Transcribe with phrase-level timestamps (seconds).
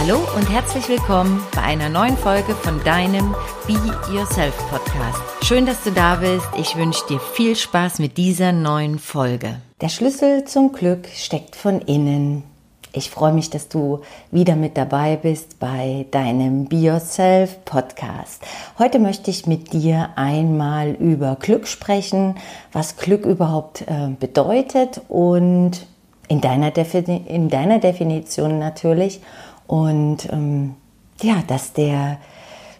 [0.00, 3.34] Hallo und herzlich willkommen bei einer neuen Folge von deinem
[3.66, 3.74] Be
[4.14, 5.20] Yourself Podcast.
[5.42, 6.46] Schön, dass du da bist.
[6.56, 9.56] Ich wünsche dir viel Spaß mit dieser neuen Folge.
[9.80, 12.44] Der Schlüssel zum Glück steckt von innen.
[12.92, 14.00] Ich freue mich, dass du
[14.30, 18.40] wieder mit dabei bist bei deinem Be Yourself Podcast.
[18.78, 22.36] Heute möchte ich mit dir einmal über Glück sprechen,
[22.72, 25.86] was Glück überhaupt äh, bedeutet und
[26.28, 29.20] in deiner, Defini in deiner Definition natürlich
[29.68, 30.74] und ähm,
[31.22, 32.18] ja, dass der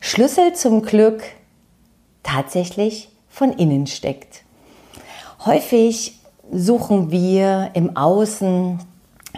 [0.00, 1.22] Schlüssel zum Glück
[2.24, 4.42] tatsächlich von innen steckt.
[5.44, 6.18] Häufig
[6.50, 8.80] suchen wir im Außen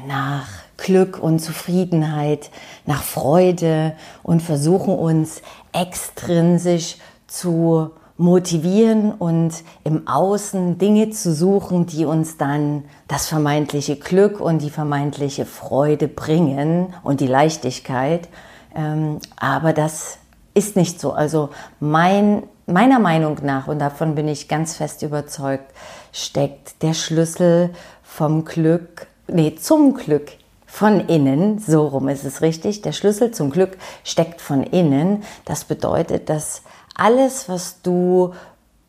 [0.07, 2.51] nach Glück und Zufriedenheit,
[2.87, 5.43] nach Freude und versuchen uns
[5.73, 7.91] extrinsisch zu
[8.21, 14.69] motivieren und im Außen Dinge zu suchen, die uns dann das vermeintliche Glück und die
[14.69, 18.29] vermeintliche Freude bringen und die Leichtigkeit.
[18.77, 20.19] Ähm, aber das
[20.53, 21.13] ist nicht so.
[21.13, 21.49] Also
[21.81, 25.73] mein, meiner Meinung nach, und davon bin ich ganz fest überzeugt,
[26.13, 27.71] steckt der Schlüssel
[28.03, 30.33] vom Glück, nee, zum Glück
[30.67, 32.83] von innen, so rum ist es richtig.
[32.83, 35.25] Der Schlüssel zum Glück steckt von innen.
[35.47, 36.63] Das bedeutet, dass
[37.01, 38.33] alles, was du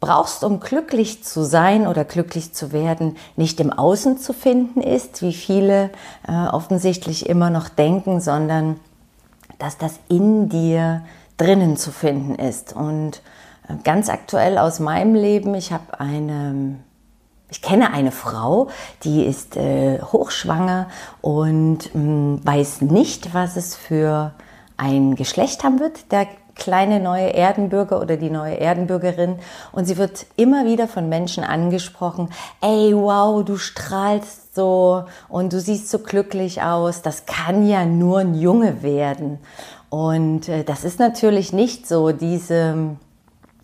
[0.02, 5.22] brauchst, um glücklich zu sein oder glücklich zu werden, nicht im Außen zu finden ist,
[5.22, 5.92] wie viele
[6.28, 8.80] äh, offensichtlich immer noch denken, sondern
[9.59, 11.04] dass das in dir
[11.38, 12.73] drinnen zu finden ist.
[12.73, 13.22] Und
[13.70, 16.80] äh, ganz aktuell aus meinem Leben, ich habe eine,
[17.52, 18.70] ich kenne eine Frau,
[19.04, 20.88] die ist äh, hochschwanger
[21.22, 24.34] und mh, mm, weiß nicht, was es für
[24.78, 26.12] ein Geschlecht haben wird.
[26.12, 29.40] Der kleine neue Erdenbürger oder die neue Erdenbürgerin.
[29.72, 32.30] Und sie wird immer wieder von Menschen angesprochen,
[32.62, 38.20] ey, wow, du strahlst so und du siehst so glücklich aus, das kann ja nur
[38.20, 39.40] ein Junge werden.
[39.90, 42.95] Und äh, das ist natürlich nicht so, diese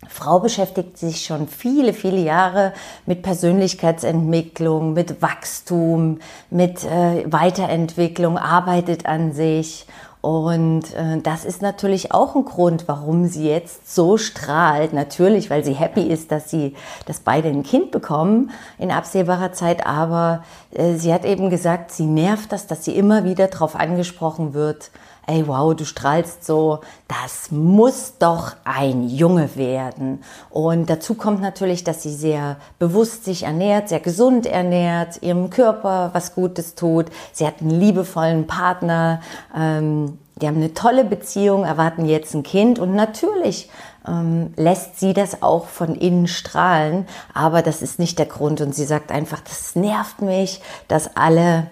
[0.08, 2.72] Frau beschäftigt sich schon viele, viele Jahre
[3.04, 6.18] mit Persönlichkeitsentwicklung, mit Wachstum,
[6.50, 9.86] mit äh, Weiterentwicklung, arbeitet an sich
[10.20, 14.92] und äh, das ist natürlich auch ein Grund, warum sie jetzt so strahlt.
[14.92, 16.74] Natürlich, weil sie happy ist, dass sie,
[17.06, 19.86] dass beide ein Kind bekommen in absehbarer Zeit.
[19.86, 20.42] Aber
[20.72, 24.90] äh, sie hat eben gesagt, sie nervt das, dass sie immer wieder darauf angesprochen wird,
[25.28, 30.22] ey wow, du strahlst so, das muss doch ein Junge werden.
[30.50, 36.10] Und dazu kommt natürlich, dass sie sehr bewusst sich ernährt, sehr gesund ernährt, ihrem Körper
[36.14, 37.06] was Gutes tut.
[37.32, 39.20] Sie hat einen liebevollen Partner,
[39.54, 42.78] ähm, die haben eine tolle Beziehung, erwarten jetzt ein Kind.
[42.78, 43.68] Und natürlich
[44.06, 48.60] ähm, lässt sie das auch von innen strahlen, aber das ist nicht der Grund.
[48.60, 51.66] Und sie sagt einfach, das nervt mich, dass alle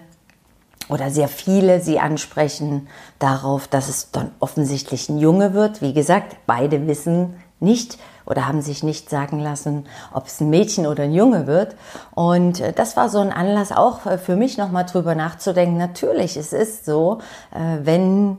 [0.89, 2.87] oder sehr viele sie ansprechen
[3.19, 5.81] darauf, dass es dann offensichtlich ein Junge wird.
[5.81, 10.85] Wie gesagt, beide wissen nicht oder haben sich nicht sagen lassen, ob es ein Mädchen
[10.85, 11.75] oder ein Junge wird.
[12.13, 15.77] Und äh, das war so ein Anlass auch äh, für mich nochmal drüber nachzudenken.
[15.77, 17.19] Natürlich, es ist so,
[17.51, 18.37] äh, wenn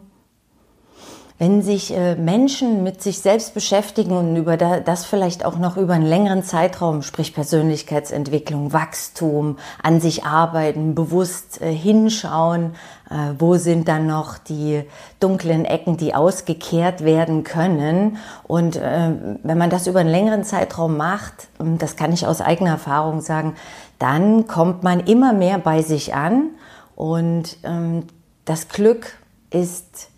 [1.38, 5.94] wenn sich äh, Menschen mit sich selbst beschäftigen und über das vielleicht auch noch über
[5.94, 12.74] einen längeren Zeitraum, sprich Persönlichkeitsentwicklung, Wachstum, an sich arbeiten, bewusst äh, hinschauen,
[13.08, 14.82] äh, wo sind dann noch die
[15.20, 18.18] dunklen Ecken, die ausgekehrt werden können.
[18.46, 23.20] Und wenn man das über einen längeren Zeitraum macht, das kann ich aus eigener Erfahrung
[23.20, 23.54] sagen,
[23.98, 26.50] dann kommt man immer mehr bei sich an
[26.94, 28.04] und ähm,
[28.44, 29.14] das Glück
[29.50, 30.10] ist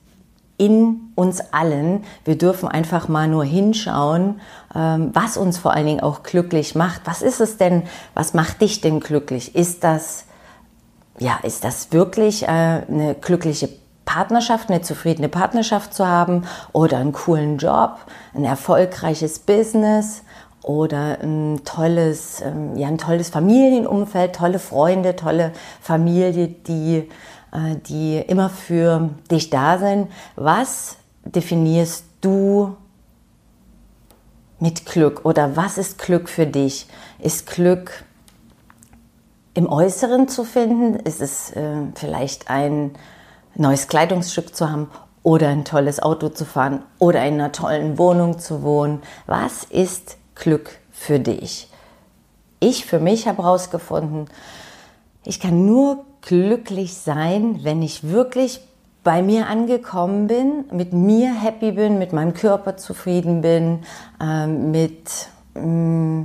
[0.60, 2.04] in uns allen.
[2.26, 4.40] Wir dürfen einfach mal nur hinschauen,
[4.74, 7.00] ähm, was uns vor allen Dingen auch glücklich macht.
[7.06, 9.56] Was ist es denn, was macht dich denn glücklich?
[9.56, 10.26] Ist das,
[11.18, 13.70] ja, ist das wirklich äh, eine glückliche
[14.04, 17.96] Partnerschaft, eine zufriedene Partnerschaft zu haben oder einen coolen Job,
[18.34, 20.22] ein erfolgreiches Business
[20.62, 27.08] oder ein tolles, ähm, ja, ein tolles Familienumfeld, tolle Freunde, tolle Familie, die
[27.88, 30.08] die immer für dich da sind.
[30.36, 32.76] Was definierst du
[34.60, 36.86] mit Glück oder was ist Glück für dich?
[37.18, 38.04] Ist Glück
[39.54, 40.94] im Äußeren zu finden?
[41.00, 42.92] Ist es äh, vielleicht ein
[43.56, 44.88] neues Kleidungsstück zu haben
[45.22, 49.02] oder ein tolles Auto zu fahren oder in einer tollen Wohnung zu wohnen?
[49.26, 51.68] Was ist Glück für dich?
[52.60, 54.26] Ich für mich habe herausgefunden,
[55.24, 58.60] ich kann nur glücklich sein, wenn ich wirklich
[59.02, 63.80] bei mir angekommen bin, mit mir happy bin, mit meinem Körper zufrieden bin,
[64.20, 66.24] ähm, mit, mm,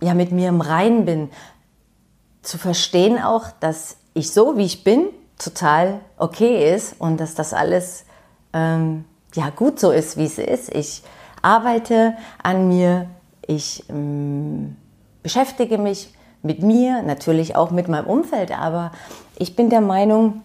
[0.00, 1.30] ja, mit mir im Reinen bin.
[2.42, 5.08] Zu verstehen auch, dass ich so, wie ich bin,
[5.38, 8.04] total okay ist und dass das alles
[8.52, 9.04] ähm,
[9.34, 10.72] ja gut so ist, wie es ist.
[10.72, 11.02] Ich
[11.42, 13.06] arbeite an mir,
[13.46, 14.76] ich ähm,
[15.22, 16.13] beschäftige mich
[16.44, 18.92] mit mir, natürlich auch mit meinem Umfeld, aber
[19.36, 20.42] ich bin der Meinung,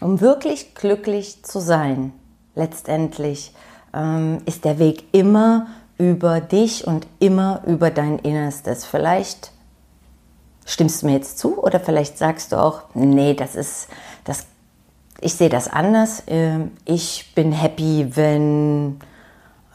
[0.00, 2.12] um wirklich glücklich zu sein,
[2.54, 3.52] letztendlich
[3.92, 5.66] ähm, ist der Weg immer
[5.98, 8.84] über dich und immer über dein Innerstes.
[8.84, 9.52] Vielleicht
[10.66, 13.88] stimmst du mir jetzt zu oder vielleicht sagst du auch, nee, das ist,
[14.24, 14.46] das,
[15.20, 16.22] ich sehe das anders.
[16.26, 19.00] Ähm, ich bin happy, wenn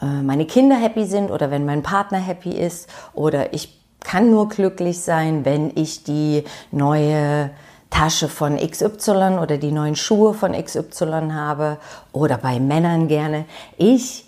[0.00, 4.48] äh, meine Kinder happy sind oder wenn mein Partner happy ist oder ich kann nur
[4.48, 7.50] glücklich sein, wenn ich die neue
[7.90, 11.76] Tasche von XY oder die neuen Schuhe von XY habe
[12.12, 13.44] oder bei Männern gerne.
[13.76, 14.26] Ich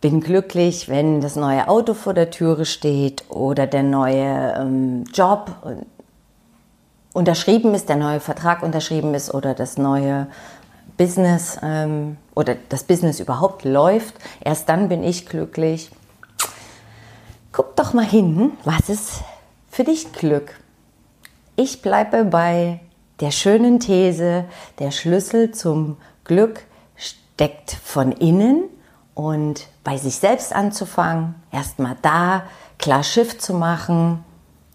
[0.00, 5.52] bin glücklich, wenn das neue Auto vor der Türe steht oder der neue ähm, Job
[7.14, 10.26] unterschrieben ist, der neue Vertrag unterschrieben ist oder das neue
[10.98, 14.14] Business ähm, oder das Business überhaupt läuft.
[14.40, 15.90] Erst dann bin ich glücklich.
[17.56, 19.20] Guck doch mal hin, was ist
[19.70, 20.58] für dich Glück?
[21.54, 22.80] Ich bleibe bei
[23.20, 24.46] der schönen These,
[24.80, 26.64] der Schlüssel zum Glück
[26.96, 28.64] steckt von innen
[29.14, 32.42] und bei sich selbst anzufangen, erstmal da
[32.78, 34.24] klar Schiff zu machen,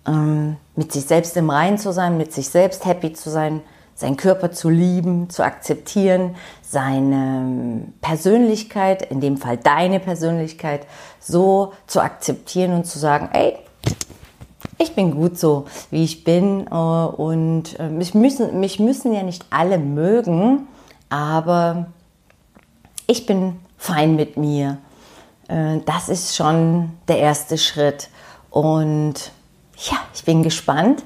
[0.07, 3.59] ähm, mit sich selbst im Rein zu sein, mit sich selbst happy zu sein,
[3.99, 10.87] seinen Körper zu lieben, zu akzeptieren, seine Persönlichkeit, in dem Fall deine Persönlichkeit,
[11.19, 13.57] so zu akzeptieren und zu sagen, ey,
[14.77, 19.21] ich bin gut so, wie ich bin äh, und äh, mich müssen, mich müssen ja
[19.21, 20.69] nicht alle mögen,
[21.09, 21.87] aber
[23.05, 24.77] ich bin fein mit mir.
[25.49, 28.07] Äh, das ist schon der erste Schritt
[28.49, 29.15] und
[29.75, 31.03] ja, ich bin gespannt,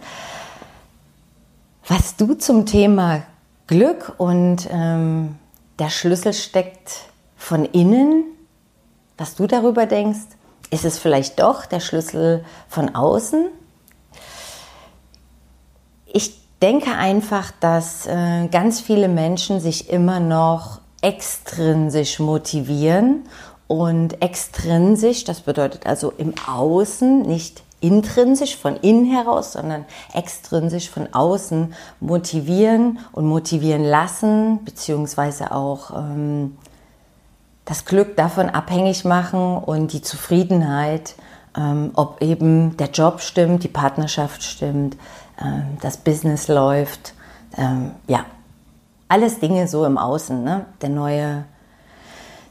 [1.87, 3.23] was du zum Thema
[3.67, 5.35] Glück und ähm,
[5.79, 7.01] der Schlüssel steckt
[7.35, 8.23] von innen,
[9.17, 10.27] was du darüber denkst.
[10.69, 13.47] Ist es vielleicht doch der Schlüssel von außen?
[16.05, 23.23] Ich denke einfach, dass äh, ganz viele Menschen sich immer noch extrinsisch motivieren
[23.67, 31.13] und extrinsisch, das bedeutet also im Außen, nicht intrinsisch von innen heraus, sondern extrinsisch von
[31.13, 36.57] außen motivieren und motivieren lassen, beziehungsweise auch ähm,
[37.65, 41.15] das Glück davon abhängig machen und die Zufriedenheit,
[41.57, 44.95] ähm, ob eben der Job stimmt, die Partnerschaft stimmt,
[45.43, 47.13] ähm, das Business läuft,
[47.57, 48.25] ähm, ja,
[49.09, 50.65] alles Dinge so im Außen, ne?
[50.81, 51.43] Der neue,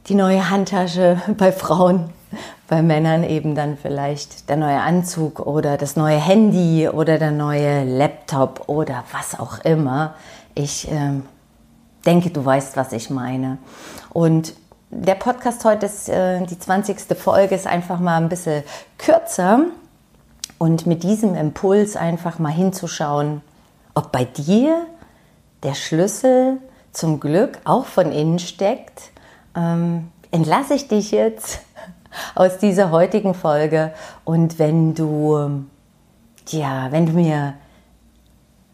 [0.09, 2.11] die neue Handtasche bei Frauen
[2.69, 7.85] bei Männern eben dann vielleicht der neue Anzug oder das neue Handy oder der neue
[7.85, 10.15] Laptop oder was auch immer.
[10.55, 11.21] Ich äh,
[12.05, 13.59] denke, du weißt, was ich meine.
[14.11, 14.55] Und
[14.91, 16.99] der Podcast heute ist äh, die 20.
[17.17, 18.63] Folge, ist einfach mal ein bisschen
[18.99, 19.65] kürzer
[20.59, 23.41] und mit diesem Impuls einfach mal hinzuschauen,
[23.95, 24.87] ob bei dir
[25.63, 26.59] der Schlüssel
[26.93, 29.11] zum Glück auch von innen steckt.
[29.57, 31.61] Ähm, entlasse ich dich jetzt
[32.35, 33.93] aus dieser heutigen Folge.
[34.25, 35.65] Und wenn du,
[36.49, 37.55] ja, wenn du mir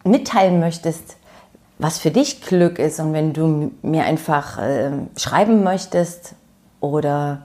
[0.04, 1.16] mitteilen möchtest,
[1.78, 6.34] was für dich Glück ist und wenn du mir einfach äh, schreiben möchtest
[6.80, 7.42] oder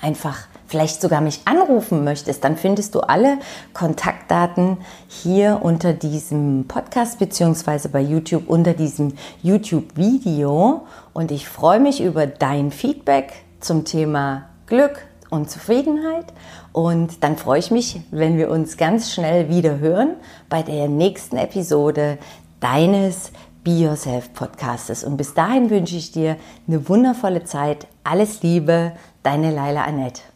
[0.00, 3.38] einfach vielleicht sogar mich anrufen möchtest, dann findest du alle
[3.72, 10.86] Kontaktdaten hier unter diesem Podcast beziehungsweise bei YouTube unter diesem YouTube-Video.
[11.12, 16.26] Und ich freue mich über dein Feedback zum Thema Glück und Zufriedenheit.
[16.72, 20.16] Und dann freue ich mich, wenn wir uns ganz schnell wieder hören
[20.48, 22.18] bei der nächsten Episode
[22.60, 23.30] deines
[23.62, 25.04] Be Yourself Podcastes.
[25.04, 26.36] Und bis dahin wünsche ich dir
[26.68, 27.86] eine wundervolle Zeit.
[28.04, 28.92] Alles Liebe,
[29.22, 30.33] deine Laila Annette.